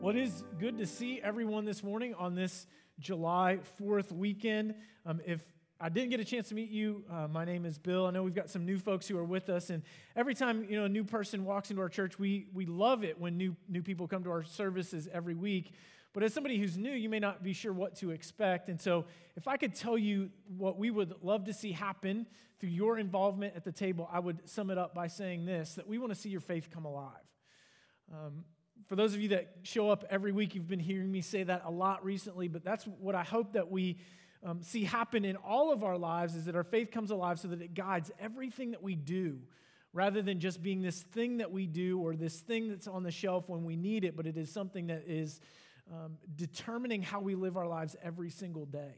[0.00, 2.66] Well, it is good to see everyone this morning on this
[3.00, 4.74] July 4th weekend.
[5.04, 5.44] Um, if
[5.78, 7.04] I didn't get a chance to meet you.
[7.10, 8.06] Uh, my name is Bill.
[8.06, 9.82] I know we've got some new folks who are with us, and
[10.16, 13.20] every time you know a new person walks into our church, we we love it
[13.20, 15.74] when new new people come to our services every week.
[16.14, 18.70] But as somebody who's new, you may not be sure what to expect.
[18.70, 19.04] And so,
[19.36, 22.26] if I could tell you what we would love to see happen
[22.58, 25.86] through your involvement at the table, I would sum it up by saying this: that
[25.86, 27.12] we want to see your faith come alive.
[28.10, 28.44] Um,
[28.86, 31.62] for those of you that show up every week, you've been hearing me say that
[31.64, 33.98] a lot recently, but that's what I hope that we
[34.44, 37.48] um, see happen in all of our lives is that our faith comes alive so
[37.48, 39.38] that it guides everything that we do
[39.92, 43.10] rather than just being this thing that we do or this thing that's on the
[43.10, 45.40] shelf when we need it, but it is something that is
[45.92, 48.94] um, determining how we live our lives every single day.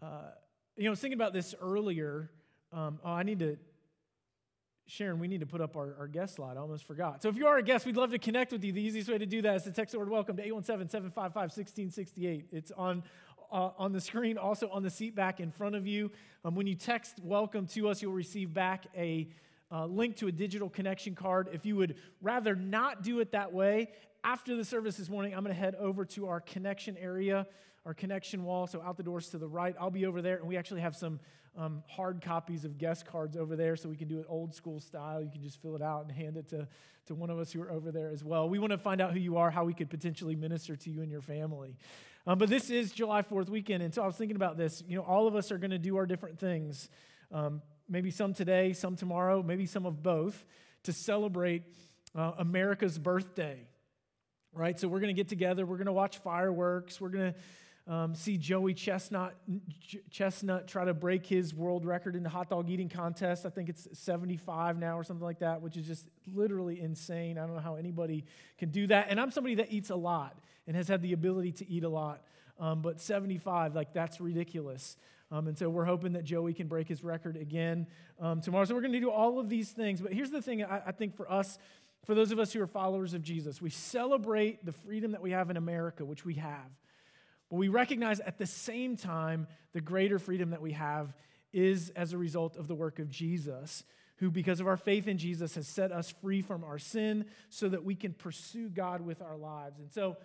[0.00, 0.30] Uh,
[0.76, 2.30] you know, I was thinking about this earlier.
[2.72, 3.58] Um, oh, I need to
[4.90, 6.56] Sharon, we need to put up our, our guest slide.
[6.56, 7.22] I almost forgot.
[7.22, 8.72] So if you are a guest, we'd love to connect with you.
[8.72, 12.44] The easiest way to do that is to text the word welcome to 817-755-1668.
[12.50, 13.02] It's on,
[13.52, 16.10] uh, on the screen, also on the seat back in front of you.
[16.42, 19.28] Um, when you text welcome to us, you'll receive back a
[19.70, 21.50] uh, link to a digital connection card.
[21.52, 23.90] If you would rather not do it that way,
[24.24, 27.46] after the service this morning, I'm going to head over to our connection area,
[27.84, 28.66] our connection wall.
[28.66, 30.96] So out the doors to the right, I'll be over there, and we actually have
[30.96, 31.20] some
[31.58, 34.78] um, hard copies of guest cards over there so we can do it old school
[34.78, 35.20] style.
[35.20, 36.68] You can just fill it out and hand it to,
[37.06, 38.48] to one of us who are over there as well.
[38.48, 41.02] We want to find out who you are, how we could potentially minister to you
[41.02, 41.76] and your family.
[42.26, 44.84] Um, but this is July 4th weekend, and so I was thinking about this.
[44.86, 46.88] You know, all of us are going to do our different things.
[47.32, 50.44] Um, maybe some today, some tomorrow, maybe some of both,
[50.84, 51.62] to celebrate
[52.14, 53.66] uh, America's birthday,
[54.52, 54.78] right?
[54.78, 57.38] So we're going to get together, we're going to watch fireworks, we're going to
[57.88, 59.34] um, see Joey Chestnut,
[60.10, 63.46] Chestnut try to break his world record in the hot dog eating contest.
[63.46, 67.38] I think it's 75 now or something like that, which is just literally insane.
[67.38, 68.26] I don't know how anybody
[68.58, 69.06] can do that.
[69.08, 71.88] And I'm somebody that eats a lot and has had the ability to eat a
[71.88, 72.20] lot.
[72.60, 74.98] Um, but 75, like, that's ridiculous.
[75.30, 77.86] Um, and so we're hoping that Joey can break his record again
[78.20, 78.66] um, tomorrow.
[78.66, 80.02] So we're going to do all of these things.
[80.02, 81.58] But here's the thing I, I think for us,
[82.04, 85.30] for those of us who are followers of Jesus, we celebrate the freedom that we
[85.30, 86.68] have in America, which we have.
[87.50, 91.14] But we recognize at the same time the greater freedom that we have
[91.52, 93.84] is as a result of the work of Jesus,
[94.16, 97.68] who, because of our faith in Jesus, has set us free from our sin so
[97.68, 99.78] that we can pursue God with our lives.
[99.78, 100.16] And so,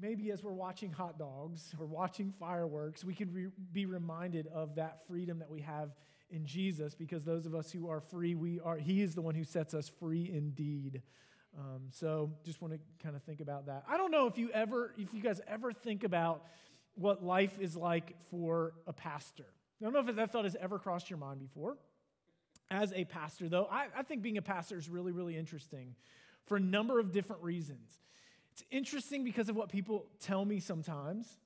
[0.00, 4.76] maybe as we're watching hot dogs or watching fireworks, we could re- be reminded of
[4.76, 5.90] that freedom that we have
[6.30, 9.34] in Jesus, because those of us who are free, we are, He is the one
[9.34, 11.02] who sets us free indeed.
[11.58, 13.84] Um, so just want to kind of think about that.
[13.88, 16.44] I don't know if you ever, if you guys ever think about
[16.94, 19.46] what life is like for a pastor.
[19.80, 21.76] I don't know if that thought has ever crossed your mind before.
[22.70, 25.96] As a pastor, though, I, I think being a pastor is really, really interesting
[26.46, 28.00] for a number of different reasons.
[28.52, 31.38] It's interesting because of what people tell me sometimes.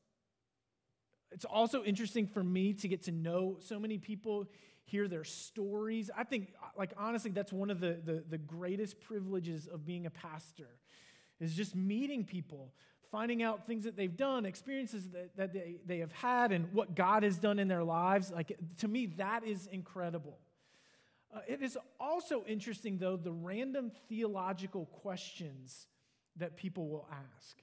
[1.30, 4.48] It's also interesting for me to get to know so many people
[4.84, 6.10] hear their stories.
[6.16, 10.10] I think, like, honestly, that's one of the, the, the greatest privileges of being a
[10.10, 10.68] pastor
[11.40, 12.72] is just meeting people,
[13.10, 16.94] finding out things that they've done, experiences that, that they, they have had, and what
[16.94, 18.30] God has done in their lives.
[18.30, 20.38] Like, to me, that is incredible.
[21.34, 25.86] Uh, it is also interesting, though, the random theological questions
[26.36, 27.56] that people will ask.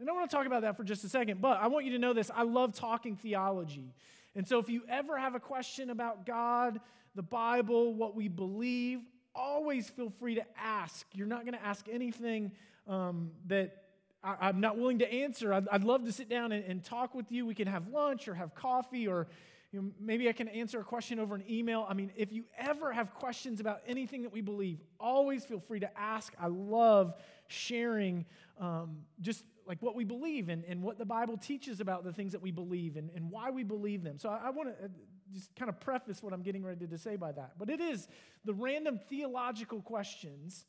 [0.00, 1.92] And I want to talk about that for just a second, but I want you
[1.92, 2.30] to know this.
[2.34, 3.94] I love talking theology.
[4.34, 6.80] And so if you ever have a question about God,
[7.14, 9.00] the Bible, what we believe,
[9.34, 11.06] always feel free to ask.
[11.12, 12.52] You're not going to ask anything
[12.86, 13.82] um, that
[14.24, 15.52] I, am not willing to answer.
[15.52, 17.44] I'd, I'd love to sit down and, and, talk with you.
[17.44, 19.26] We can have lunch or have coffee, or
[19.72, 21.86] you know, maybe I can answer a question over an email.
[21.88, 25.80] I mean, if you ever have questions about anything that we believe, always feel free
[25.80, 26.32] to ask.
[26.38, 27.14] I love
[27.52, 28.24] sharing
[28.58, 32.32] um, just like what we believe and, and what the Bible teaches about the things
[32.32, 34.18] that we believe and, and why we believe them.
[34.18, 34.88] So I, I want to uh,
[35.32, 37.52] just kind of preface what I'm getting ready to say by that.
[37.58, 38.08] But it is
[38.44, 40.64] the random theological questions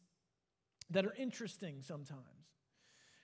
[0.91, 2.19] that are interesting sometimes.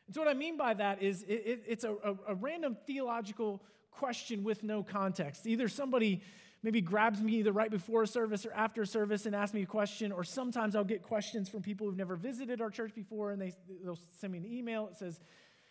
[0.07, 2.75] And so what I mean by that is it, it, it's a, a, a random
[2.87, 5.45] theological question with no context.
[5.45, 6.21] Either somebody
[6.63, 9.61] maybe grabs me either right before a service or after a service and asks me
[9.61, 13.31] a question, or sometimes I'll get questions from people who've never visited our church before
[13.31, 13.53] and they,
[13.83, 14.87] they'll send me an email.
[14.87, 15.19] that says,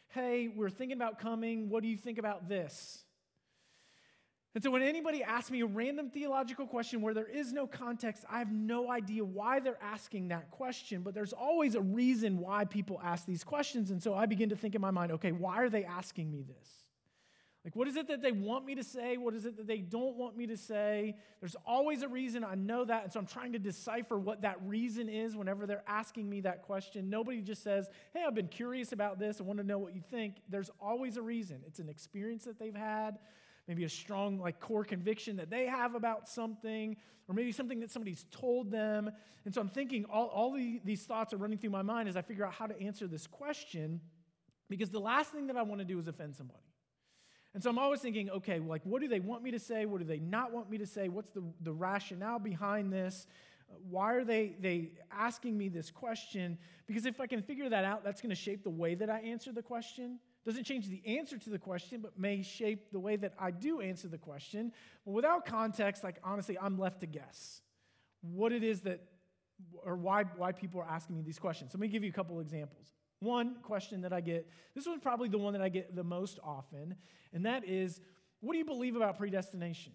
[0.08, 1.69] hey, we're thinking about coming.
[1.69, 3.05] What do you think about this?
[4.55, 8.25] And so when anybody asks me a random theological question where there is no context,
[8.29, 12.64] I have no idea why they're asking that question, but there's always a reason why
[12.64, 13.91] people ask these questions.
[13.91, 16.43] And so I begin to think in my mind, okay, why are they asking me
[16.43, 16.88] this?
[17.64, 19.16] Like, what is it that they want me to say?
[19.16, 21.16] What is it that they don't want me to say?
[21.40, 22.44] There's always a reason.
[22.44, 23.05] I know that.
[23.05, 26.62] And so I'm trying to decipher what that reason is whenever they're asking me that
[26.62, 27.10] question.
[27.10, 29.40] Nobody just says, Hey, I've been curious about this.
[29.40, 30.37] I want to know what you think.
[30.49, 31.62] There's always a reason.
[31.66, 33.19] It's an experience that they've had,
[33.66, 36.96] maybe a strong, like, core conviction that they have about something,
[37.26, 39.10] or maybe something that somebody's told them.
[39.44, 42.16] And so I'm thinking all, all the, these thoughts are running through my mind as
[42.16, 44.00] I figure out how to answer this question
[44.69, 46.68] because the last thing that I want to do is offend somebody.
[47.58, 49.84] And so I'm always thinking, okay, like, what do they want me to say?
[49.84, 51.08] What do they not want me to say?
[51.08, 53.26] What's the, the rationale behind this?
[53.90, 56.56] Why are they, they asking me this question?
[56.87, 59.19] Because if I can figure that out, that's going to shape the way that I
[59.22, 60.20] answer the question.
[60.46, 63.81] Doesn't change the answer to the question, but may shape the way that I do
[63.81, 64.70] answer the question.
[65.05, 67.60] But without context, like, honestly, I'm left to guess
[68.20, 69.00] what it is that,
[69.84, 71.72] or why, why people are asking me these questions.
[71.72, 72.97] So let me give you a couple examples.
[73.20, 76.38] One question that I get, this one's probably the one that I get the most
[76.43, 76.94] often,
[77.32, 78.00] and that is
[78.41, 79.93] what do you believe about predestination?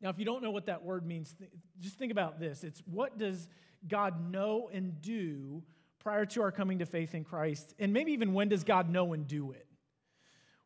[0.00, 1.50] Now, if you don't know what that word means, th-
[1.80, 2.62] just think about this.
[2.62, 3.48] It's what does
[3.88, 5.62] God know and do
[5.98, 7.74] prior to our coming to faith in Christ?
[7.78, 9.66] And maybe even when does God know and do it?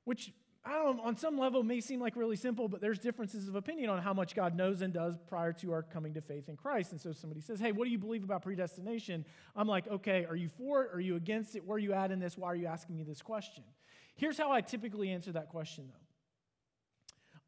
[0.04, 0.32] Which
[0.68, 3.88] I don't on some level may seem like really simple, but there's differences of opinion
[3.88, 6.92] on how much God knows and does prior to our coming to faith in Christ.
[6.92, 9.24] And so somebody says, Hey, what do you believe about predestination?
[9.56, 10.90] I'm like, Okay, are you for it?
[10.92, 11.64] Are you against it?
[11.64, 12.36] Where are you at in this?
[12.36, 13.64] Why are you asking me this question?
[14.16, 16.06] Here's how I typically answer that question, though.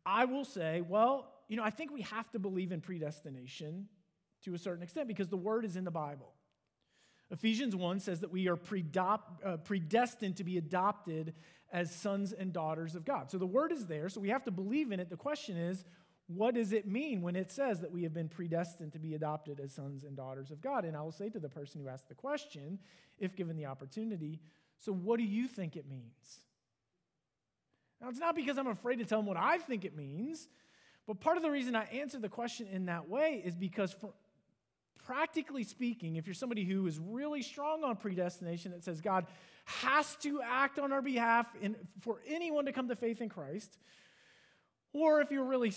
[0.06, 3.88] I will say, Well, you know, I think we have to believe in predestination
[4.44, 6.32] to a certain extent because the word is in the Bible.
[7.30, 11.34] Ephesians 1 says that we are uh, predestined to be adopted
[11.72, 13.30] as sons and daughters of God.
[13.30, 15.08] So the word is there, so we have to believe in it.
[15.08, 15.84] The question is,
[16.26, 19.58] what does it mean when it says that we have been predestined to be adopted
[19.58, 20.84] as sons and daughters of God?
[20.84, 22.78] And I will say to the person who asked the question,
[23.18, 24.40] if given the opportunity,
[24.78, 26.40] so what do you think it means?
[28.00, 30.48] Now, it's not because I'm afraid to tell them what I think it means,
[31.06, 34.12] but part of the reason I answer the question in that way is because for,
[35.10, 39.26] practically speaking, if you're somebody who is really strong on predestination that says God
[39.64, 43.76] has to act on our behalf in, for anyone to come to faith in Christ,
[44.92, 45.72] or if you're really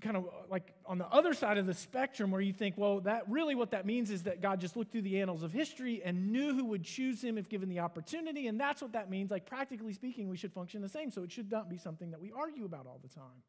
[0.00, 3.00] kind of uh, like on the other side of the spectrum where you think, well,
[3.00, 6.00] that really what that means is that God just looked through the annals of history
[6.02, 9.30] and knew who would choose him if given the opportunity, and that's what that means.
[9.30, 11.10] Like, practically speaking, we should function the same.
[11.10, 13.42] So it should not be something that we argue about all the time.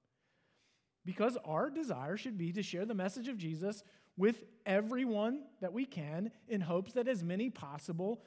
[1.06, 3.82] Because our desire should be to share the message of Jesus
[4.18, 8.22] with everyone that we can in hopes that as many possible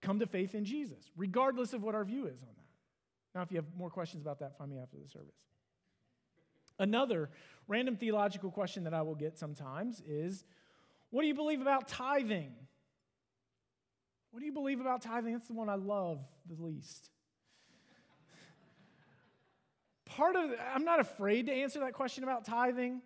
[0.00, 2.64] come to faith in Jesus, regardless of what our view is on that.
[3.34, 5.34] Now, if you have more questions about that, find me after the service.
[6.78, 7.30] Another
[7.68, 10.44] random theological question that I will get sometimes is
[11.10, 12.52] what do you believe about tithing?
[14.30, 15.32] What do you believe about tithing?
[15.32, 17.10] That's the one I love the least.
[20.06, 23.02] Part of, I'm not afraid to answer that question about tithing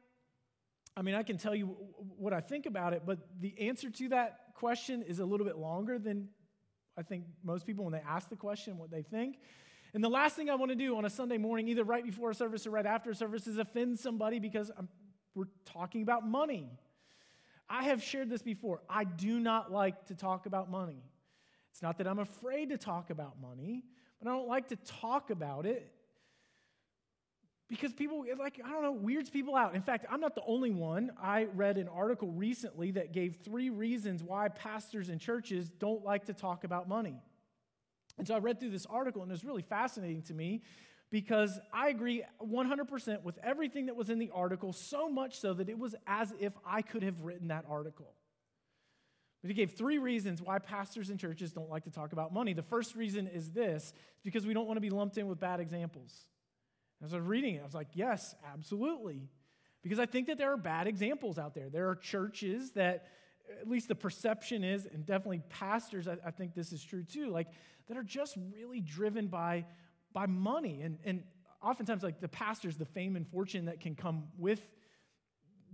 [0.96, 1.76] I mean, I can tell you
[2.19, 5.56] what I think about it, but the answer to that question is a little bit
[5.56, 6.29] longer than
[6.96, 9.38] I think most people, when they ask the question, what they think.
[9.93, 12.31] And the last thing I want to do on a Sunday morning, either right before
[12.31, 14.88] a service or right after a service, is offend somebody because I'm,
[15.35, 16.70] we're talking about money.
[17.69, 18.81] I have shared this before.
[18.88, 21.02] I do not like to talk about money.
[21.73, 23.85] It's not that I'm afraid to talk about money,
[24.20, 25.90] but I don't like to talk about it
[27.69, 29.75] because people like i don't know weirds people out.
[29.75, 31.12] In fact i'm not the only one.
[31.20, 36.26] I read an article recently that gave three reasons why pastors and churches don't like
[36.26, 37.21] to talk about money.
[38.18, 40.62] And so i read through this article and it was really fascinating to me
[41.11, 45.68] because i agree 100% with everything that was in the article so much so that
[45.68, 48.12] it was as if i could have written that article.
[49.42, 52.54] But he gave three reasons why pastors and churches don't like to talk about money.
[52.54, 53.92] The first reason is this
[54.23, 56.25] because we don't want to be lumped in with bad examples
[57.04, 59.28] as I was reading it, I was like, yes, absolutely.
[59.82, 61.68] Because I think that there are bad examples out there.
[61.68, 63.06] There are churches that,
[63.61, 67.28] at least the perception is, and definitely pastors, I, I think this is true too,
[67.28, 67.49] like
[67.88, 69.66] that are just really driven by,
[70.12, 70.80] by money.
[70.82, 71.23] And, and
[71.62, 74.66] oftentimes, like the pastors, the fame and fortune that can come with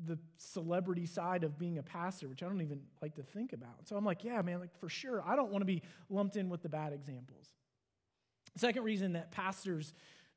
[0.07, 3.87] the celebrity side of being a pastor, which I don't even like to think about.
[3.87, 6.49] So I'm like, yeah, man, like for sure, I don't want to be lumped in
[6.49, 7.47] with the bad examples.
[8.57, 9.93] Second reason that pastors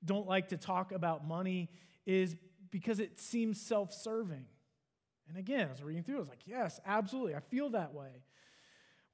[0.06, 1.70] don't like to talk about money
[2.06, 2.36] is
[2.72, 4.46] because it seems self serving.
[5.30, 7.36] And again, as I was reading through, I was like, yes, absolutely.
[7.36, 8.24] I feel that way.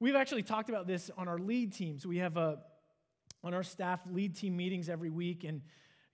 [0.00, 2.06] We've actually talked about this on our lead teams.
[2.06, 2.58] We have a,
[3.44, 5.44] on our staff lead team meetings every week.
[5.44, 5.62] And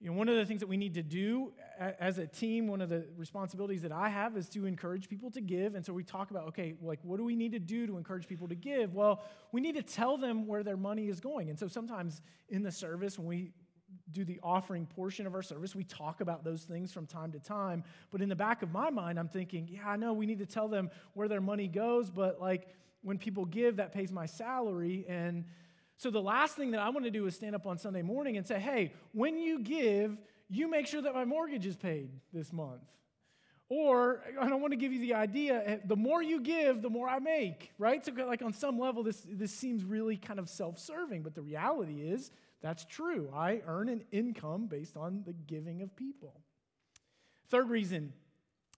[0.00, 2.82] you know, one of the things that we need to do as a team, one
[2.82, 5.74] of the responsibilities that I have is to encourage people to give.
[5.74, 8.28] And so we talk about, okay, like, what do we need to do to encourage
[8.28, 8.94] people to give?
[8.94, 11.48] Well, we need to tell them where their money is going.
[11.48, 13.52] And so sometimes in the service, when we
[14.12, 15.74] do the offering portion of our service.
[15.74, 17.84] We talk about those things from time to time.
[18.10, 20.46] But in the back of my mind, I'm thinking, yeah, I know we need to
[20.46, 22.68] tell them where their money goes, but like
[23.02, 25.04] when people give, that pays my salary.
[25.08, 25.44] And
[25.96, 28.36] so the last thing that I want to do is stand up on Sunday morning
[28.36, 30.16] and say, hey, when you give,
[30.48, 32.82] you make sure that my mortgage is paid this month.
[33.68, 36.90] Or I don't want to give you the idea, eh, the more you give, the
[36.90, 38.04] more I make, right?
[38.04, 41.42] So, like on some level, this, this seems really kind of self serving, but the
[41.42, 42.30] reality is
[42.62, 43.30] that's true.
[43.34, 46.40] I earn an income based on the giving of people.
[47.48, 48.12] Third reason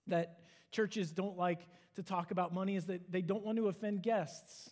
[0.08, 1.60] that churches don't like
[1.96, 4.70] to talk about money is that they don't want to offend guests.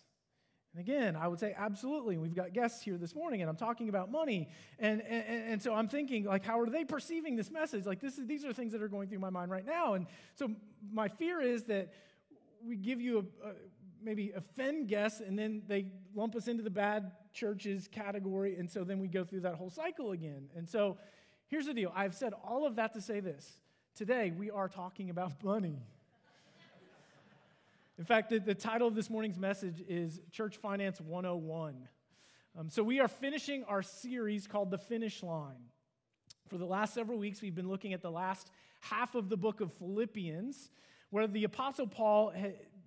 [0.73, 2.17] And again, I would say absolutely.
[2.17, 4.49] We've got guests here this morning, and I'm talking about money.
[4.77, 7.85] And, and, and so I'm thinking, like, how are they perceiving this message?
[7.85, 9.95] Like, this is, these are things that are going through my mind right now.
[9.95, 10.51] And so
[10.91, 11.93] my fear is that
[12.63, 13.51] we give you a, a
[14.01, 18.55] maybe offend guests, and then they lump us into the bad churches category.
[18.57, 20.49] And so then we go through that whole cycle again.
[20.55, 20.97] And so
[21.47, 23.59] here's the deal I've said all of that to say this.
[23.95, 25.81] Today, we are talking about money.
[27.97, 31.87] In fact, the, the, title of this morning's message is Church Finance 101.
[32.59, 35.71] Um, so, we are finishing our series called The Finish Line.
[36.47, 38.51] For the last several weeks, we've been looking at the last
[38.81, 40.69] half of the book of Philippians,
[41.09, 42.31] where the Apostle Paul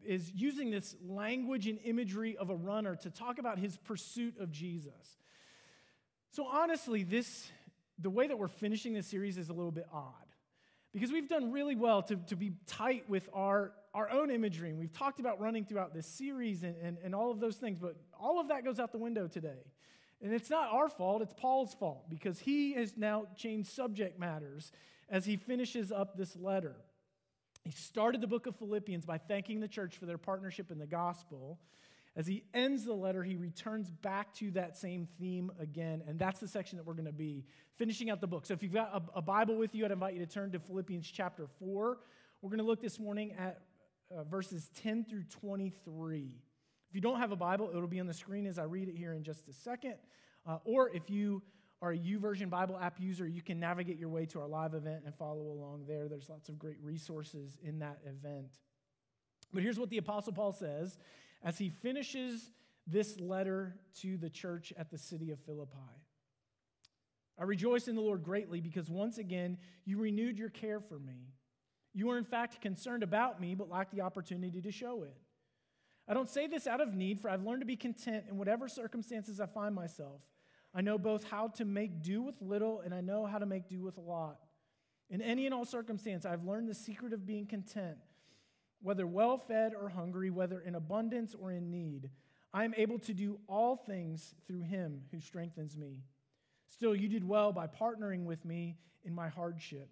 [0.04, 4.50] is using this language and imagery of a runner to talk about his pursuit of
[4.50, 5.18] Jesus.
[6.32, 7.50] So, honestly, this,
[7.98, 10.14] the way that we're finishing this series is a little bit odd
[10.92, 14.70] because we've done really well to, to be tight with our, our own imagery.
[14.70, 17.78] And we've talked about running throughout this series and, and, and all of those things,
[17.78, 19.64] but all of that goes out the window today.
[20.22, 24.72] And it's not our fault, it's Paul's fault because he has now changed subject matters
[25.08, 26.76] as he finishes up this letter.
[27.64, 30.86] He started the book of Philippians by thanking the church for their partnership in the
[30.86, 31.58] gospel.
[32.16, 36.40] As he ends the letter, he returns back to that same theme again, and that's
[36.40, 37.44] the section that we're going to be
[37.76, 38.46] finishing out the book.
[38.46, 40.58] So if you've got a, a, Bible with you, I'd invite you to turn to
[40.58, 41.98] Philippians chapter 4.
[42.42, 43.60] We're going to look this morning at
[44.10, 46.34] uh, verses 10 through 23.
[46.88, 48.96] If you don't have a Bible, it'll be on the screen as I read it
[48.96, 49.94] here in just a second.
[50.46, 51.42] Uh, or if you
[51.82, 55.02] are a YouVersion Bible app user, you can navigate your way to our live event
[55.06, 56.08] and follow along there.
[56.08, 58.58] There's lots of great resources in that event.
[59.52, 60.98] But here's what the Apostle Paul says
[61.42, 62.50] as he finishes
[62.86, 65.76] this letter to the church at the city of Philippi.
[67.38, 69.56] I rejoice in the Lord greatly because once again
[69.86, 71.32] you renewed your care for me.
[71.94, 75.16] You were in fact concerned about me, but lacked the opportunity to show it.
[76.06, 78.68] I don't say this out of need, for I've learned to be content in whatever
[78.68, 80.20] circumstances I find myself.
[80.74, 83.68] I know both how to make do with little and I know how to make
[83.68, 84.38] do with a lot.
[85.08, 87.98] In any and all circumstance, I've learned the secret of being content
[88.82, 92.10] whether well fed or hungry, whether in abundance or in need.
[92.52, 96.02] I am able to do all things through him who strengthens me.
[96.68, 99.88] Still, you did well by partnering with me in my hardship.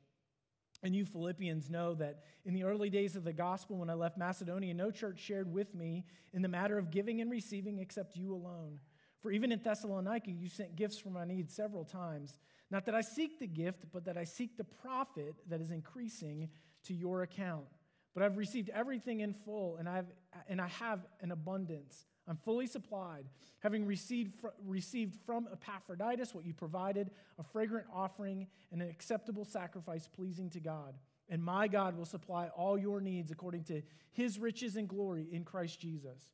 [0.82, 4.16] And you Philippians know that in the early days of the gospel, when I left
[4.16, 8.32] Macedonia, no church shared with me in the matter of giving and receiving except you
[8.32, 8.78] alone.
[9.21, 12.39] For even in Thessalonica, you sent gifts for my needs several times.
[12.71, 16.49] Not that I seek the gift, but that I seek the profit that is increasing
[16.85, 17.67] to your account.
[18.15, 20.11] But I've received everything in full, and, I've,
[20.49, 22.05] and I have an abundance.
[22.27, 23.25] I'm fully supplied,
[23.61, 29.45] having received, fr- received from Epaphroditus what you provided a fragrant offering and an acceptable
[29.45, 30.95] sacrifice pleasing to God.
[31.29, 33.83] And my God will supply all your needs according to
[34.13, 36.33] his riches and glory in Christ Jesus.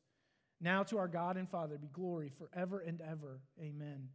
[0.65, 3.39] Now to our God and Father be glory forever and ever.
[3.61, 4.09] Amen.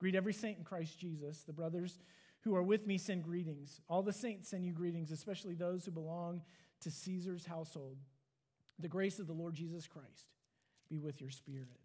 [0.00, 1.42] Greet every saint in Christ Jesus.
[1.42, 1.98] The brothers
[2.40, 3.82] who are with me send greetings.
[3.86, 6.40] All the saints send you greetings, especially those who belong
[6.80, 7.98] to Caesar's household.
[8.78, 10.30] The grace of the Lord Jesus Christ
[10.88, 11.78] be with your spirit.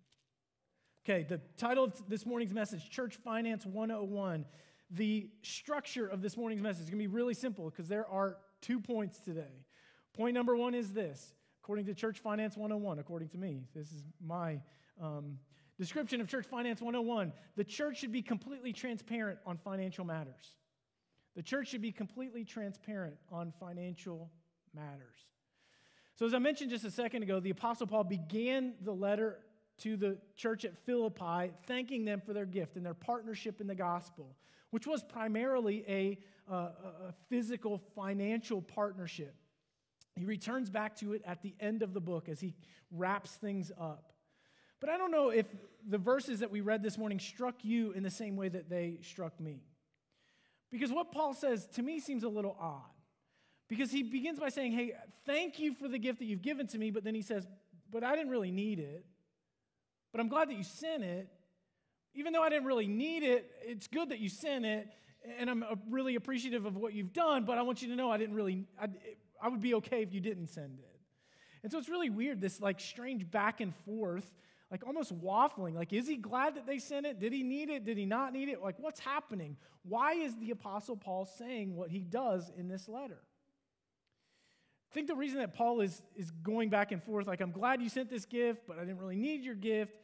[1.04, 4.46] Okay, the title of this morning's message, Church Finance 101.
[4.90, 8.38] The structure of this morning's message is going to be really simple because there are
[8.62, 9.66] two points today.
[10.14, 14.04] Point number one is this according to Church Finance 101, according to me, this is
[14.20, 14.60] my
[15.00, 15.38] um,
[15.78, 17.32] description of Church Finance 101.
[17.56, 20.56] The church should be completely transparent on financial matters.
[21.36, 24.32] The church should be completely transparent on financial
[24.74, 25.20] matters.
[26.16, 29.40] So, as I mentioned just a second ago, the Apostle Paul began the letter
[29.80, 33.76] to the church at Philippi, thanking them for their gift and their partnership in the
[33.76, 34.36] gospel,
[34.72, 36.18] which was primarily a,
[36.52, 36.70] uh,
[37.08, 39.36] a physical financial partnership.
[40.16, 42.54] He returns back to it at the end of the book as he
[42.92, 44.14] wraps things up.
[44.80, 45.46] But I don't know if
[45.88, 48.98] the verses that we read this morning struck you in the same way that they
[49.02, 49.62] struck me.
[50.72, 52.82] Because what Paul says to me seems a little odd.
[53.68, 54.94] Because he begins by saying, Hey,
[55.26, 56.92] thank you for the gift that you've given to me.
[56.92, 57.48] But then he says,
[57.90, 59.06] But I didn't really need it.
[60.12, 61.30] But I'm glad that you sent it.
[62.14, 64.90] Even though I didn't really need it, it's good that you sent it,
[65.40, 68.18] and I'm really appreciative of what you've done, but I want you to know I
[68.18, 68.88] didn't really, I,
[69.42, 71.00] I would be okay if you didn't send it.
[71.64, 74.32] And so it's really weird, this like strange back and forth,
[74.70, 75.76] like almost waffling.
[75.76, 77.20] Like, is he glad that they sent it?
[77.20, 77.86] Did he need it?
[77.86, 78.62] Did he not need it?
[78.62, 79.58] Like, what's happening?
[79.84, 83.20] Why is the Apostle Paul saying what he does in this letter?
[84.90, 87.82] I think the reason that Paul is, is going back and forth, like, I'm glad
[87.82, 89.96] you sent this gift, but I didn't really need your gift,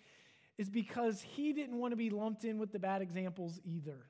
[0.57, 4.05] is because he didn't want to be lumped in with the bad examples either.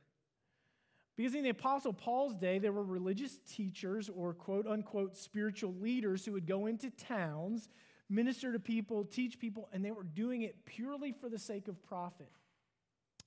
[1.17, 6.24] Because in the Apostle Paul's day, there were religious teachers or quote unquote spiritual leaders
[6.24, 7.69] who would go into towns,
[8.07, 11.83] minister to people, teach people, and they were doing it purely for the sake of
[11.83, 12.31] profit.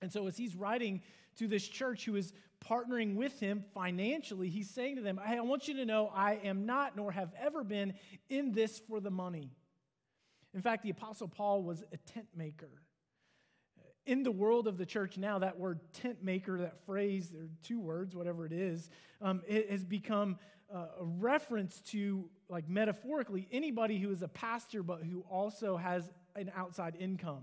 [0.01, 1.03] And so, as he's writing
[1.37, 2.33] to this church who is
[2.65, 6.35] partnering with him financially, he's saying to them, Hey, I want you to know I
[6.45, 7.95] am not, nor have ever been,
[8.29, 9.51] in this for the money.
[10.55, 12.71] In fact, the Apostle Paul was a tent maker.
[14.07, 17.79] In the world of the church now, that word tent maker, that phrase, or two
[17.79, 18.91] words, whatever it is,
[19.21, 20.39] um, it has become
[20.75, 26.11] uh, a reference to, like metaphorically, anybody who is a pastor but who also has
[26.37, 27.43] an outside income.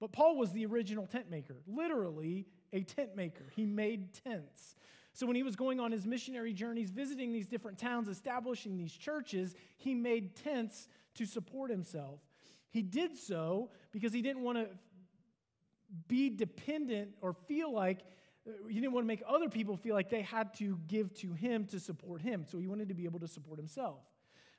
[0.00, 3.44] But Paul was the original tent maker, literally a tent maker.
[3.54, 4.76] He made tents.
[5.12, 8.92] So when he was going on his missionary journeys, visiting these different towns, establishing these
[8.92, 12.20] churches, he made tents to support himself.
[12.68, 14.68] He did so because he didn't want to
[16.08, 18.00] be dependent or feel like
[18.46, 21.32] uh, he didn't want to make other people feel like they had to give to
[21.32, 22.44] him to support him.
[22.48, 23.98] So he wanted to be able to support himself.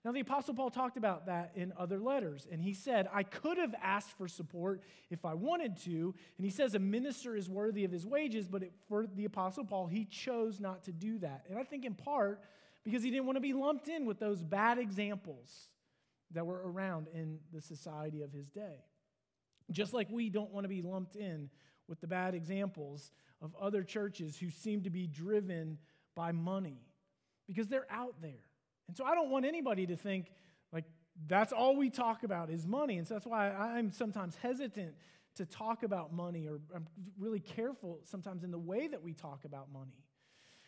[0.06, 3.58] Now, the Apostle Paul talked about that in other letters, and he said, I could
[3.58, 6.14] have asked for support if I wanted to.
[6.38, 9.66] And he says a minister is worthy of his wages, but it, for the Apostle
[9.66, 11.44] Paul, he chose not to do that.
[11.50, 12.42] And I think in part
[12.86, 15.72] because he didn't want to be lumped in with those bad examples
[16.32, 18.78] that were around in the society of his day.
[19.72, 21.50] Just like we don't want to be lumped in
[21.88, 25.78] with the bad examples of other churches who seem to be driven
[26.16, 26.82] by money
[27.48, 28.32] because they're out there.
[28.88, 30.32] And so I don't want anybody to think
[30.72, 30.86] like
[31.28, 32.98] that's all we talk about is money.
[32.98, 34.96] And so that's why I'm sometimes hesitant
[35.36, 36.88] to talk about money or I'm
[37.20, 40.04] really careful sometimes in the way that we talk about money.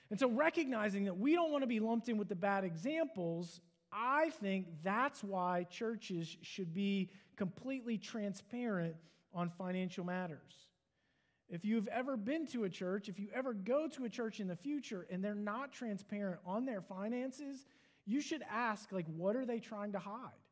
[0.09, 3.61] And so recognizing that we don't want to be lumped in with the bad examples,
[3.91, 8.95] I think that's why churches should be completely transparent
[9.33, 10.67] on financial matters.
[11.49, 14.47] If you've ever been to a church, if you ever go to a church in
[14.47, 17.65] the future and they're not transparent on their finances,
[18.05, 20.43] you should ask, like, what are they trying to hide?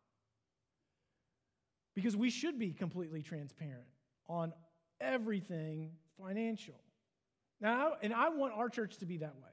[1.93, 3.89] Because we should be completely transparent
[4.29, 4.53] on
[5.01, 6.79] everything financial.
[7.59, 9.51] Now, and I want our church to be that way.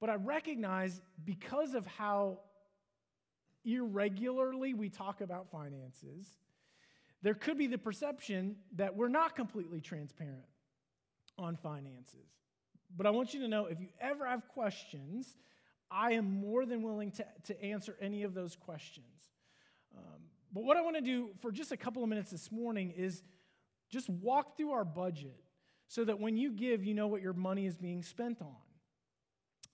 [0.00, 2.40] But I recognize because of how
[3.64, 6.26] irregularly we talk about finances,
[7.22, 10.44] there could be the perception that we're not completely transparent
[11.38, 12.28] on finances.
[12.96, 15.36] But I want you to know if you ever have questions,
[15.90, 19.06] I am more than willing to, to answer any of those questions.
[19.96, 22.92] Um, but what I want to do for just a couple of minutes this morning
[22.96, 23.22] is
[23.90, 25.36] just walk through our budget
[25.88, 28.56] so that when you give, you know what your money is being spent on.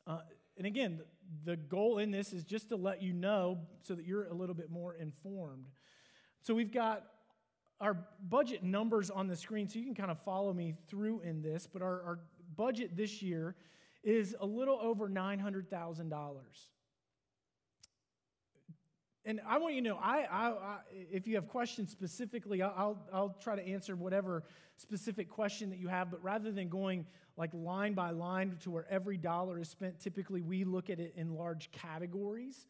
[0.07, 0.20] Uh,
[0.57, 1.00] and again,
[1.44, 4.55] the goal in this is just to let you know so that you're a little
[4.55, 5.66] bit more informed.
[6.42, 7.05] So we've got
[7.82, 7.96] our
[8.28, 11.66] budget numbers on the screen so you can kind of follow me through in this.
[11.70, 12.18] But our, our
[12.56, 13.56] budget this year
[14.04, 16.12] is a little over $900,000.
[19.24, 20.78] And I want you to know, I, I, I,
[21.10, 24.44] if you have questions specifically, I'll, I'll try to answer whatever
[24.76, 26.10] specific question that you have.
[26.10, 30.42] But rather than going like line by line to where every dollar is spent, typically
[30.42, 32.66] we look at it in large categories.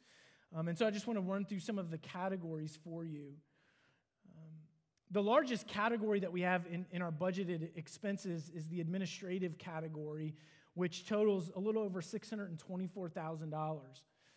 [0.55, 3.33] Um, and so I just want to run through some of the categories for you.
[5.13, 10.35] The largest category that we have in, in our budgeted expenses is the administrative category,
[10.73, 13.81] which totals a little over $624,000.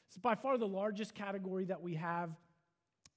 [0.07, 2.31] It's by far the largest category that we have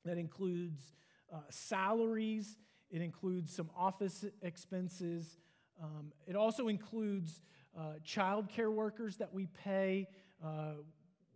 [0.05, 0.93] that includes
[1.35, 2.57] uh, salaries,
[2.93, 5.37] it includes some office expenses,
[5.83, 7.43] um, it also includes
[7.77, 10.07] uh, child care workers that we pay.
[10.45, 10.75] Uh,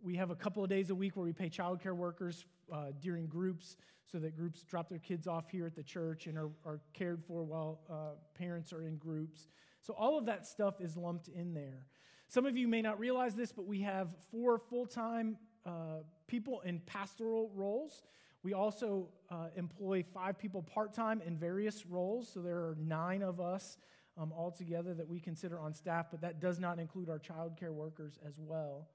[0.01, 2.87] we have a couple of days a week where we pay child care workers uh,
[2.99, 3.77] during groups
[4.11, 7.23] so that groups drop their kids off here at the church and are, are cared
[7.23, 9.47] for while uh, parents are in groups.
[9.81, 11.85] So all of that stuff is lumped in there.
[12.27, 16.61] Some of you may not realize this, but we have four full time uh, people
[16.61, 18.01] in pastoral roles.
[18.43, 22.27] We also uh, employ five people part time in various roles.
[22.27, 23.77] So there are nine of us
[24.17, 27.71] um, altogether that we consider on staff, but that does not include our child care
[27.71, 28.89] workers as well.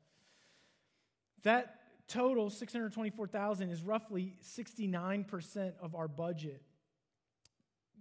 [1.45, 1.79] That
[2.09, 6.63] total, 624,000, is roughly 69% of our budget.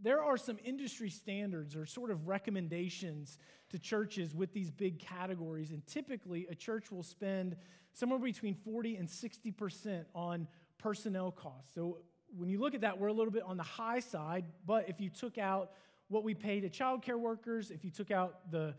[0.04, 3.40] there are some industry standards or sort of recommendations
[3.70, 5.72] to churches with these big categories.
[5.72, 7.56] And typically, a church will spend
[7.94, 11.74] somewhere between 40 and 60% on personnel costs.
[11.74, 11.98] So
[12.36, 14.46] when you look at that, we're a little bit on the high side.
[14.66, 15.72] But if you took out
[16.10, 18.76] what we pay to childcare workers, if you took out the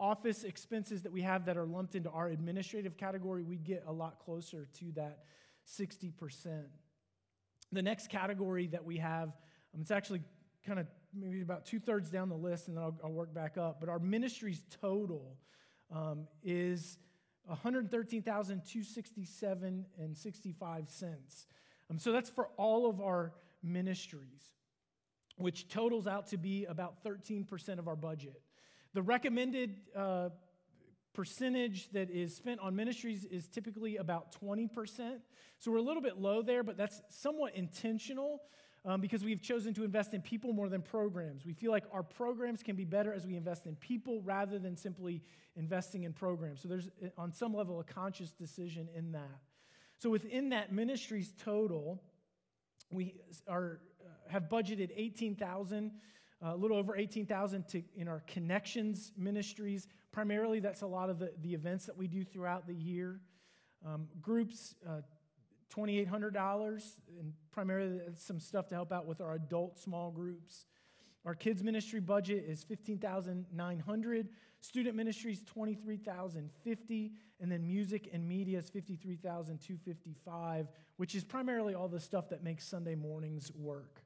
[0.00, 3.92] office expenses that we have that are lumped into our administrative category, we'd get a
[3.92, 5.20] lot closer to that
[5.78, 6.64] 60%.
[7.72, 9.28] The next category that we have,
[9.74, 10.22] um, it's actually
[10.66, 13.56] kind of maybe about two thirds down the list, and then I'll, I'll, work back
[13.56, 13.80] up.
[13.80, 15.36] But our ministry's total
[15.94, 16.98] um, is
[17.46, 21.46] 113,267 and 65 cents.
[21.90, 24.52] Um, so that's for all of our ministries,
[25.36, 28.40] which totals out to be about 13% of our budget.
[28.94, 30.28] The recommended uh,
[31.14, 35.18] percentage that is spent on ministries is typically about 20%.
[35.58, 38.42] So we're a little bit low there, but that's somewhat intentional
[38.84, 41.46] um, because we've chosen to invest in people more than programs.
[41.46, 44.76] We feel like our programs can be better as we invest in people rather than
[44.76, 45.22] simply
[45.56, 46.60] investing in programs.
[46.60, 49.40] So there's, eh, on some level, a conscious decision in that.
[49.98, 52.02] So within that ministry's total,
[52.90, 53.14] we
[53.48, 55.92] are, uh, have budgeted 18,000, uh,
[56.42, 59.88] a little over 18,000 in our connections ministries.
[60.12, 63.20] Primarily, that's a lot of the, the events that we do throughout the year.
[63.86, 65.00] Um, groups, uh,
[65.74, 66.82] $2,800,
[67.18, 70.66] and primarily some stuff to help out with our adult small groups.
[71.24, 74.28] Our kids ministry budget is 15,900.
[74.60, 82.00] Student ministries 23,050, and then music and media is 53,255, which is primarily all the
[82.00, 84.03] stuff that makes Sunday mornings work.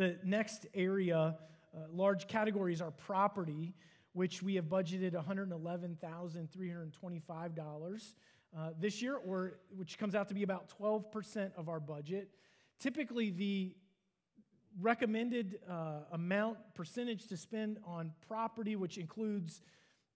[0.00, 1.36] The next area,
[1.74, 3.74] uh, large categories are property,
[4.14, 8.12] which we have budgeted $111,325
[8.56, 12.30] uh, this year, or which comes out to be about 12% of our budget.
[12.78, 13.74] Typically, the
[14.80, 19.60] recommended uh, amount percentage to spend on property, which includes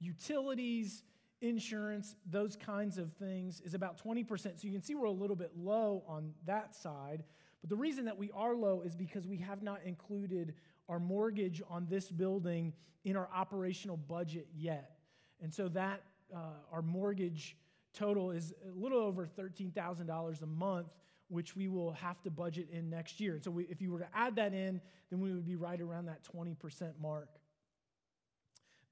[0.01, 1.03] utilities,
[1.43, 4.39] insurance, those kinds of things, is about 20%.
[4.39, 7.23] So you can see we're a little bit low on that side.
[7.65, 10.53] But the reason that we are low is because we have not included
[10.87, 12.75] our mortgage on this building
[13.07, 14.99] in our operational budget yet.
[15.41, 17.57] And so that, uh, our mortgage
[17.95, 20.89] total is a little over $13,000 a month,
[21.29, 23.37] which we will have to budget in next year.
[23.37, 25.81] And So we, if you were to add that in, then we would be right
[25.81, 27.31] around that 20% mark.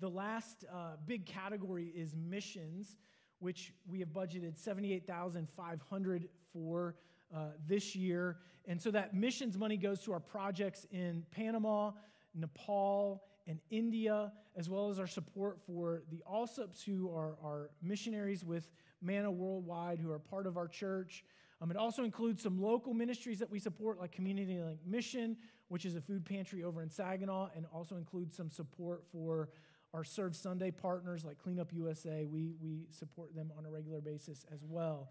[0.01, 2.97] The last uh, big category is missions,
[3.39, 6.95] which we have budgeted 78,500 for
[7.35, 8.38] uh, this year.
[8.66, 11.92] And so that missions money goes to our projects in Panama,
[12.35, 18.45] Nepal, and India, as well as our support for the Alsups, who are our missionaries
[18.45, 18.68] with
[19.01, 21.25] Manna Worldwide, who are part of our church.
[21.61, 25.37] Um, it also includes some local ministries that we support, like Community Link Mission,
[25.68, 29.49] which is a food pantry over in Saginaw, and also includes some support for
[29.95, 32.27] our Serve Sunday partners like Cleanup USA.
[32.27, 35.11] We, we support them on a regular basis as well.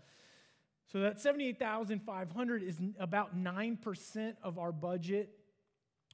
[0.92, 5.30] So that 78,500 is about 9% of our budget,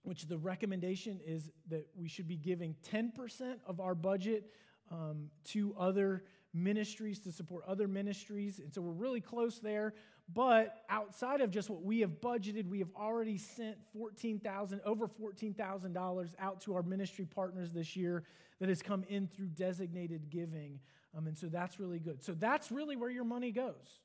[0.04, 4.52] which the recommendation is that we should be giving 10% of our budget
[4.92, 8.60] um, to other ministries to support other ministries.
[8.60, 9.96] And so we're really close there.
[10.32, 16.36] But outside of just what we have budgeted, we have already sent 14,000 over $14,000
[16.38, 18.26] out to our ministry partners this year
[18.60, 20.80] that has come in through designated giving.
[21.18, 22.22] Um, and so that's really good.
[22.22, 24.02] So that's really where your money goes.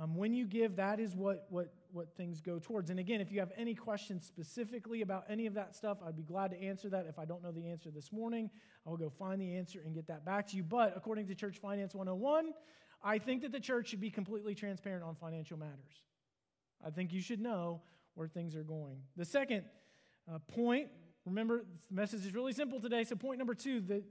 [0.00, 2.90] Um, when you give, that is what, what, what things go towards.
[2.90, 6.22] And again, if you have any questions specifically about any of that stuff, I'd be
[6.22, 7.06] glad to answer that.
[7.08, 8.48] If I don't know the answer this morning,
[8.86, 10.62] I will go find the answer and get that back to you.
[10.62, 12.52] But according to Church Finance 101,
[13.02, 16.02] I think that the church should be completely transparent on financial matters.
[16.84, 17.82] I think you should know
[18.14, 18.98] where things are going.
[19.16, 19.64] The second
[20.32, 20.88] uh, point,
[21.24, 23.02] remember, the message is really simple today.
[23.02, 24.04] So, point number two the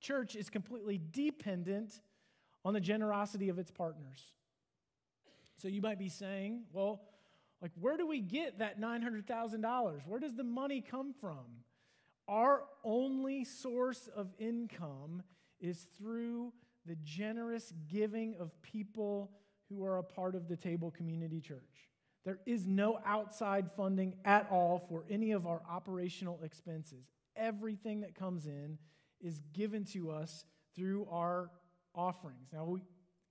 [0.00, 2.00] church is completely dependent
[2.64, 4.32] on the generosity of its partners.
[5.56, 7.02] So you might be saying, well,
[7.62, 10.06] like, where do we get that $900,000?
[10.06, 11.62] Where does the money come from?
[12.28, 15.22] Our only source of income
[15.60, 16.52] is through
[16.86, 19.30] the generous giving of people
[19.68, 21.88] who are a part of the Table Community Church.
[22.24, 27.06] There is no outside funding at all for any of our operational expenses.
[27.36, 28.78] Everything that comes in
[29.20, 31.50] is given to us through our
[31.94, 32.48] offerings.
[32.52, 32.80] Now, we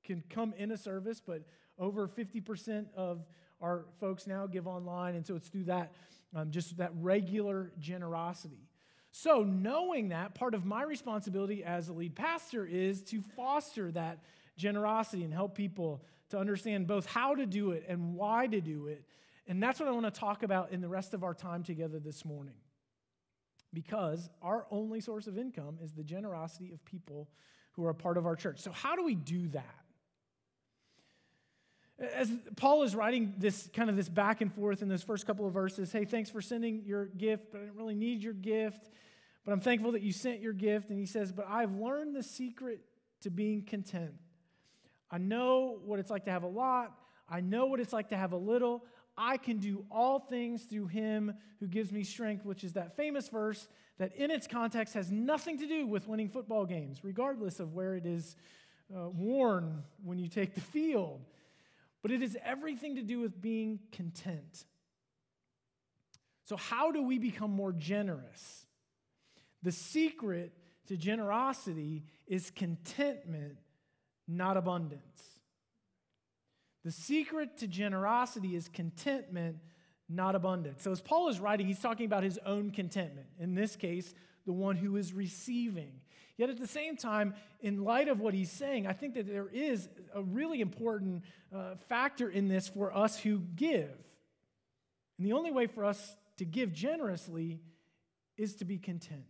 [0.03, 1.43] can come in a service, but
[1.77, 3.25] over 50% of
[3.61, 5.93] our folks now give online, and so it's through that,
[6.35, 8.67] um, just that regular generosity.
[9.11, 14.23] So, knowing that, part of my responsibility as a lead pastor is to foster that
[14.57, 18.87] generosity and help people to understand both how to do it and why to do
[18.87, 19.05] it.
[19.45, 21.99] And that's what I want to talk about in the rest of our time together
[21.99, 22.55] this morning.
[23.71, 27.29] Because our only source of income is the generosity of people
[27.73, 28.59] who are a part of our church.
[28.61, 29.82] So, how do we do that?
[31.99, 35.45] As Paul is writing this kind of this back and forth in those first couple
[35.45, 38.89] of verses, hey, thanks for sending your gift, but I didn't really need your gift.
[39.45, 40.89] But I'm thankful that you sent your gift.
[40.89, 42.81] And he says, But I've learned the secret
[43.21, 44.13] to being content.
[45.11, 46.97] I know what it's like to have a lot,
[47.29, 48.83] I know what it's like to have a little.
[49.15, 53.29] I can do all things through him who gives me strength, which is that famous
[53.29, 53.67] verse
[53.99, 57.95] that in its context has nothing to do with winning football games, regardless of where
[57.95, 58.35] it is
[58.95, 61.21] uh, worn when you take the field.
[62.03, 64.65] But it has everything to do with being content.
[66.43, 68.65] So, how do we become more generous?
[69.63, 70.51] The secret
[70.87, 73.57] to generosity is contentment,
[74.27, 75.39] not abundance.
[76.83, 79.55] The secret to generosity is contentment,
[80.09, 80.83] not abundance.
[80.83, 83.27] So, as Paul is writing, he's talking about his own contentment.
[83.39, 84.13] In this case,
[84.45, 85.93] the one who is receiving.
[86.43, 89.47] Yet at the same time, in light of what he's saying, I think that there
[89.47, 91.23] is a really important
[91.55, 93.95] uh, factor in this for us who give.
[95.17, 97.61] And the only way for us to give generously
[98.35, 99.23] is to be content.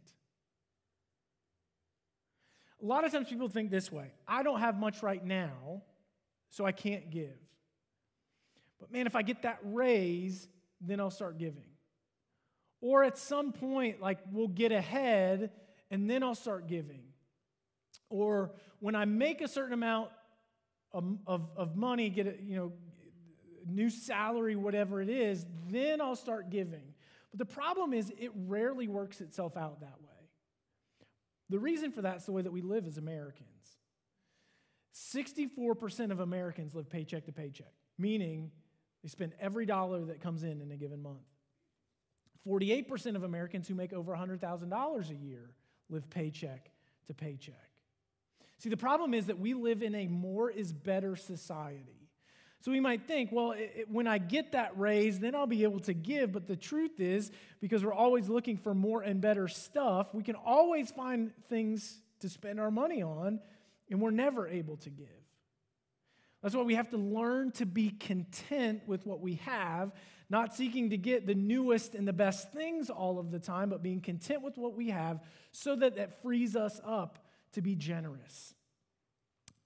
[2.81, 5.83] A lot of times people think this way I don't have much right now,
[6.49, 7.37] so I can't give.
[8.79, 10.47] But man, if I get that raise,
[10.81, 11.69] then I'll start giving.
[12.81, 15.51] Or at some point, like we'll get ahead
[15.91, 17.03] and then I'll start giving.
[18.09, 20.09] Or when I make a certain amount
[20.91, 22.71] of, of, of money, get a you know,
[23.67, 26.93] new salary, whatever it is, then I'll start giving.
[27.31, 30.29] But the problem is, it rarely works itself out that way.
[31.49, 33.49] The reason for that is the way that we live as Americans.
[34.95, 38.51] 64% of Americans live paycheck to paycheck, meaning
[39.01, 41.25] they spend every dollar that comes in in a given month.
[42.47, 45.49] 48% of Americans who make over $100,000 a year
[45.93, 46.69] live paycheck
[47.07, 47.55] to paycheck.
[48.57, 52.09] See, the problem is that we live in a more is better society.
[52.61, 55.81] So we might think, well, it, when I get that raise, then I'll be able
[55.81, 56.31] to give.
[56.31, 57.29] But the truth is,
[57.59, 62.29] because we're always looking for more and better stuff, we can always find things to
[62.29, 63.41] spend our money on
[63.89, 65.07] and we're never able to give.
[66.41, 69.91] That's why we have to learn to be content with what we have,
[70.33, 73.83] not seeking to get the newest and the best things all of the time, but
[73.83, 75.19] being content with what we have
[75.51, 77.19] so that that frees us up
[77.51, 78.55] to be generous.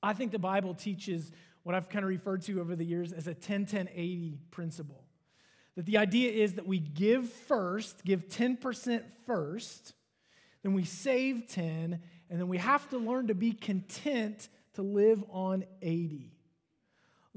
[0.04, 1.32] I think the Bible teaches
[1.64, 5.06] what I've kind of referred to over the years as a 10 10 80 principle.
[5.78, 9.94] That the idea is that we give first, give 10% first,
[10.64, 15.24] then we save 10, and then we have to learn to be content to live
[15.30, 16.37] on 80.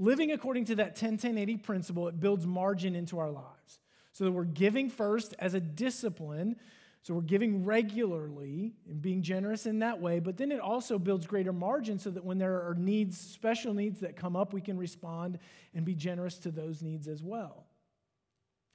[0.01, 3.81] Living according to that 10 10 80 principle, it builds margin into our lives.
[4.13, 6.57] So that we're giving first as a discipline.
[7.03, 11.27] So we're giving regularly and being generous in that way, but then it also builds
[11.27, 14.79] greater margin so that when there are needs, special needs that come up, we can
[14.79, 15.39] respond
[15.75, 17.67] and be generous to those needs as well.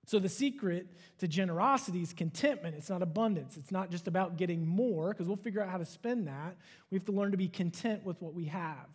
[0.07, 2.75] So, the secret to generosity is contentment.
[2.75, 3.57] It's not abundance.
[3.57, 6.55] It's not just about getting more, because we'll figure out how to spend that.
[6.91, 8.87] We have to learn to be content with what we have.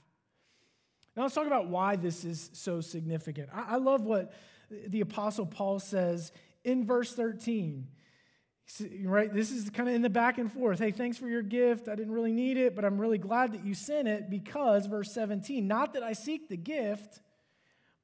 [1.17, 3.49] Now, let's talk about why this is so significant.
[3.53, 4.33] I, I love what
[4.87, 6.33] the Apostle Paul says
[6.65, 7.89] in verse 13.
[9.03, 9.33] Right?
[9.33, 10.79] This is kind of in the back and forth.
[10.79, 11.89] Hey, thanks for your gift.
[11.89, 15.13] I didn't really need it, but I'm really glad that you sent it because, verse
[15.13, 17.21] 17, not that I seek the gift,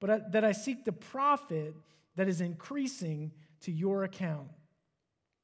[0.00, 1.76] but that I seek the profit
[2.16, 4.48] that is increasing to your account.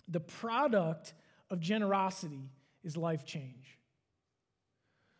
[0.09, 1.15] The product
[1.51, 2.51] of generosity
[2.83, 3.79] is life change.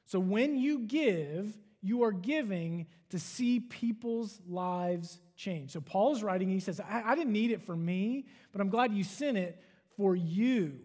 [0.07, 5.73] So when you give, you are giving to see people's lives change.
[5.73, 8.95] So Paul's writing, he says, I, I didn't need it for me, but I'm glad
[8.95, 9.61] you sent it
[9.97, 10.79] for you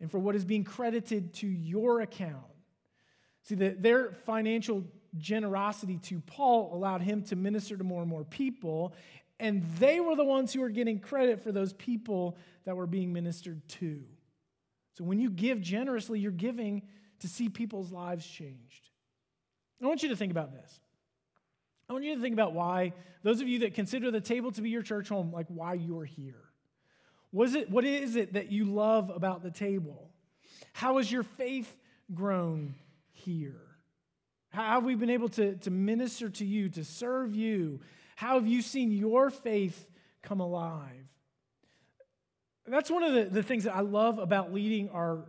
[0.00, 2.44] and for what is being credited to your account.
[3.42, 4.84] See, the, their financial
[5.18, 8.94] generosity to Paul allowed him to minister to more and more people,
[9.40, 13.12] and they were the ones who were getting credit for those people that were being
[13.12, 14.02] ministered to.
[14.94, 16.82] So when you give generously, you're giving
[17.20, 18.85] to see people's lives changed.
[19.82, 20.80] I want you to think about this.
[21.88, 24.62] I want you to think about why, those of you that consider the table to
[24.62, 26.42] be your church home, like why you're here.
[27.30, 30.10] What is it, what is it that you love about the table?
[30.72, 31.76] How has your faith
[32.14, 32.74] grown
[33.12, 33.60] here?
[34.50, 37.80] How have we been able to, to minister to you, to serve you,
[38.16, 39.86] how have you seen your faith
[40.22, 41.06] come alive?
[42.66, 45.26] That's one of the, the things that I love about leading our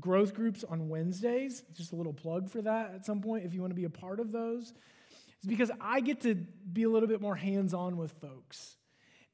[0.00, 1.62] growth groups on Wednesdays.
[1.74, 3.90] Just a little plug for that at some point if you want to be a
[3.90, 4.72] part of those.
[5.38, 8.76] It's because I get to be a little bit more hands on with folks.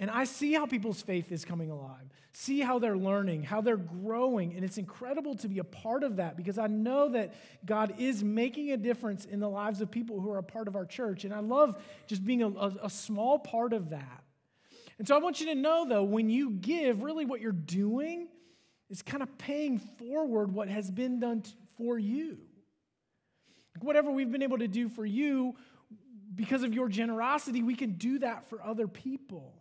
[0.01, 3.77] And I see how people's faith is coming alive, see how they're learning, how they're
[3.77, 4.55] growing.
[4.55, 7.35] And it's incredible to be a part of that because I know that
[7.67, 10.77] God is making a difference in the lives of people who are a part of
[10.77, 11.25] our church.
[11.25, 14.23] And I love just being a, a, a small part of that.
[15.01, 18.29] And so I want you to know, though, when you give, really what you're doing
[18.91, 21.43] is kind of paying forward what has been done
[21.77, 22.39] for you.
[23.81, 25.55] Whatever we've been able to do for you,
[26.35, 29.55] because of your generosity, we can do that for other people.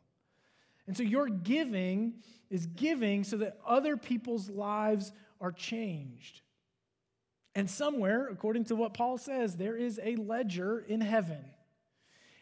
[0.88, 2.16] And so your giving
[2.50, 5.12] is giving so that other people's lives
[5.42, 6.42] are changed.
[7.54, 11.44] And somewhere, according to what Paul says, there is a ledger in heaven.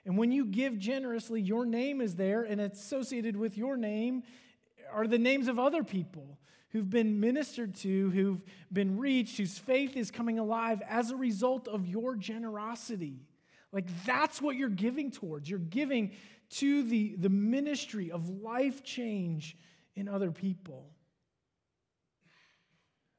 [0.05, 4.23] And when you give generously, your name is there, and associated with your name
[4.93, 6.37] are the names of other people
[6.75, 11.69] who've been ministered to, who've been reached, whose faith is coming alive as a result
[11.69, 13.21] of your generosity.
[13.71, 15.49] Like that's what you're giving towards.
[15.49, 16.11] You're giving
[16.49, 19.55] to the, the ministry of life change
[19.95, 20.89] in other people.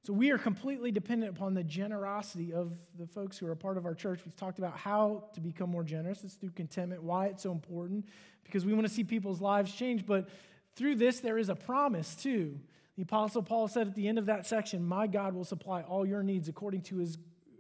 [0.04, 3.78] So we are completely dependent upon the generosity of the folks who are a part
[3.78, 4.20] of our church.
[4.26, 6.22] We've talked about how to become more generous.
[6.24, 8.04] It's through contentment, why it's so important,
[8.44, 10.04] because we want to see people's lives change.
[10.04, 10.28] But
[10.74, 12.60] through this, there is a promise too.
[12.96, 16.06] The Apostle Paul said at the end of that section, My God will supply all
[16.06, 17.18] your needs according to his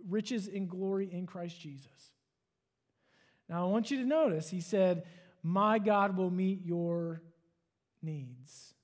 [0.08, 2.12] riches in glory in Christ Jesus.
[3.48, 5.04] Now, I want you to notice, he said,
[5.42, 7.22] My God will meet your
[8.02, 8.74] needs.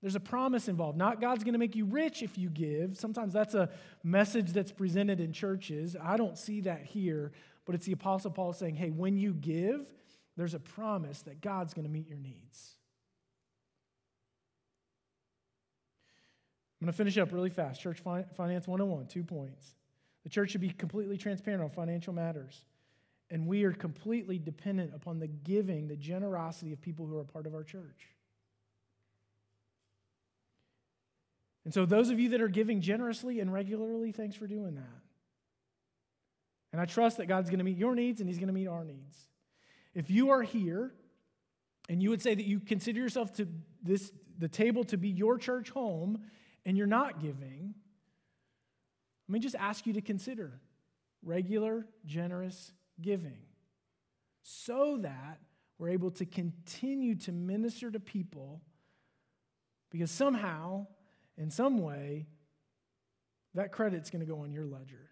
[0.00, 0.98] There's a promise involved.
[0.98, 2.96] Not God's going to make you rich if you give.
[2.96, 3.70] Sometimes that's a
[4.02, 5.96] message that's presented in churches.
[6.02, 7.32] I don't see that here,
[7.64, 9.86] but it's the Apostle Paul saying, hey, when you give,
[10.36, 12.76] there's a promise that God's going to meet your needs.
[16.82, 17.80] I'm going to finish up really fast.
[17.80, 19.76] Church Finance 101, two points.
[20.24, 22.64] The church should be completely transparent on financial matters.
[23.30, 27.24] And we are completely dependent upon the giving, the generosity of people who are a
[27.24, 28.08] part of our church.
[31.64, 35.00] And so, those of you that are giving generously and regularly, thanks for doing that.
[36.72, 38.66] And I trust that God's going to meet your needs and He's going to meet
[38.66, 39.16] our needs.
[39.94, 40.92] If you are here
[41.88, 43.46] and you would say that you consider yourself to
[43.84, 46.24] this the table to be your church home
[46.64, 47.74] and you're not giving,
[49.28, 50.60] let me just ask you to consider
[51.22, 53.38] regular, generous giving
[54.42, 55.38] so that
[55.78, 58.60] we're able to continue to minister to people
[59.90, 60.86] because somehow,
[61.36, 62.26] in some way,
[63.54, 65.10] that credit's going to go on your ledger.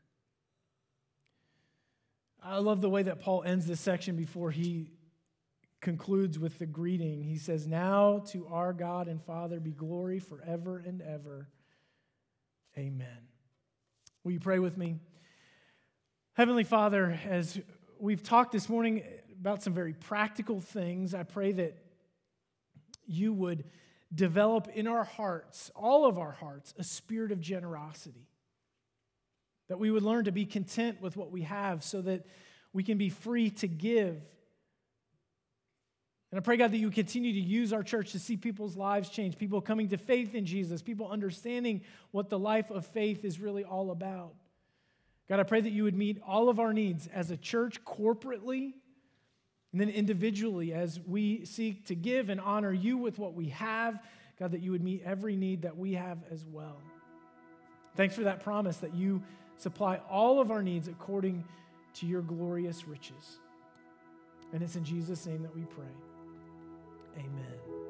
[2.42, 4.90] I love the way that Paul ends this section before he
[5.80, 7.22] concludes with the greeting.
[7.24, 11.48] He says, Now to our God and Father be glory forever and ever.
[12.76, 13.28] Amen.
[14.22, 14.96] Will you pray with me?
[16.34, 17.58] Heavenly Father, as
[17.98, 19.02] we've talked this morning
[19.40, 21.76] about some very practical things, I pray that
[23.06, 23.64] you would
[24.14, 28.28] develop in our hearts, all of our hearts, a spirit of generosity.
[29.68, 32.26] That we would learn to be content with what we have so that
[32.72, 34.20] we can be free to give.
[36.30, 39.08] And I pray, God, that you continue to use our church to see people's lives
[39.08, 43.40] change, people coming to faith in Jesus, people understanding what the life of faith is
[43.40, 44.34] really all about.
[45.28, 48.74] God, I pray that you would meet all of our needs as a church corporately
[49.72, 54.00] and then individually as we seek to give and honor you with what we have.
[54.38, 56.80] God, that you would meet every need that we have as well.
[57.96, 59.22] Thanks for that promise that you
[59.56, 61.44] supply all of our needs according
[61.94, 63.38] to your glorious riches.
[64.52, 66.09] And it's in Jesus' name that we pray.
[67.16, 67.89] Amen.